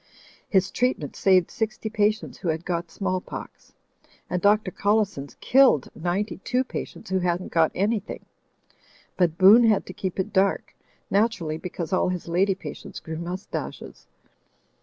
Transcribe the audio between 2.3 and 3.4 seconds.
who had got small